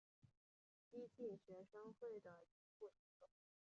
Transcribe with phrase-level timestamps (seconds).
[0.89, 3.29] 激进学生会的掩护机构。